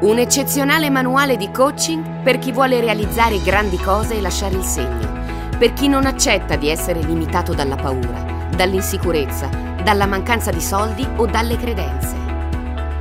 [0.00, 5.10] Un eccezionale manuale di coaching per chi vuole realizzare grandi cose e lasciare il segno,
[5.58, 9.48] per chi non accetta di essere limitato dalla paura, dall'insicurezza,
[9.82, 12.14] dalla mancanza di soldi o dalle credenze.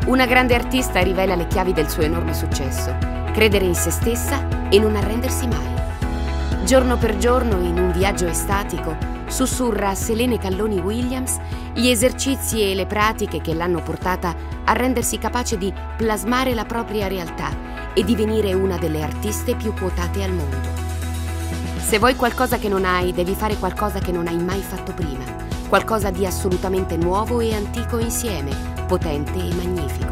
[0.07, 2.95] Una grande artista rivela le chiavi del suo enorme successo,
[3.31, 6.63] credere in se stessa e non arrendersi mai.
[6.65, 11.37] Giorno per giorno, in un viaggio estatico, sussurra a Selene Calloni Williams
[11.73, 17.07] gli esercizi e le pratiche che l'hanno portata a rendersi capace di plasmare la propria
[17.07, 17.49] realtà
[17.93, 20.85] e divenire una delle artiste più quotate al mondo.
[21.79, 25.23] Se vuoi qualcosa che non hai, devi fare qualcosa che non hai mai fatto prima,
[25.69, 28.51] qualcosa di assolutamente nuovo e antico insieme,
[28.87, 30.11] potente e magnifico.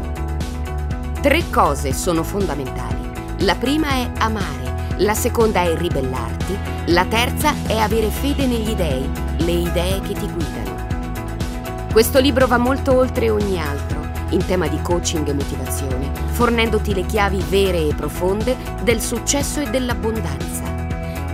[1.20, 3.10] Tre cose sono fondamentali.
[3.40, 4.65] La prima è amare,
[4.98, 10.26] la seconda è ribellarti, la terza è avere fede negli dei, le idee che ti
[10.26, 11.86] guidano.
[11.92, 17.04] Questo libro va molto oltre ogni altro in tema di coaching e motivazione, fornendoti le
[17.04, 20.64] chiavi vere e profonde del successo e dell'abbondanza.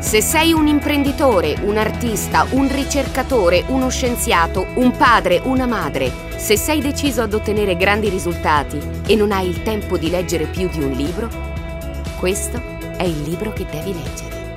[0.01, 6.57] Se sei un imprenditore, un artista, un ricercatore, uno scienziato, un padre, una madre, se
[6.57, 10.83] sei deciso ad ottenere grandi risultati e non hai il tempo di leggere più di
[10.83, 11.29] un libro,
[12.19, 14.52] questo è il libro che devi leggere.